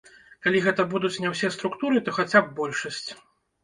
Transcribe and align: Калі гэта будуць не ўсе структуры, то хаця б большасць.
Калі 0.45 0.61
гэта 0.67 0.85
будуць 0.95 1.13
не 1.25 1.35
ўсе 1.35 1.53
структуры, 1.59 2.05
то 2.11 2.19
хаця 2.19 2.39
б 2.51 2.55
большасць. 2.65 3.09